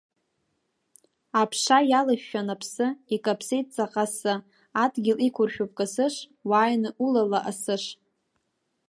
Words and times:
Аԥша 1.41 1.77
иалышәшәан 1.89 2.47
аԥсы, 2.53 2.87
Икаԥсеит 3.15 3.67
ҵаҟа 3.75 4.05
асы, 4.09 4.33
Адгьыл 4.83 5.17
иқәыршәуп 5.27 5.71
касыш, 5.77 6.15
Уааины 6.49 6.89
улала 7.03 7.39
асыш. 7.51 7.83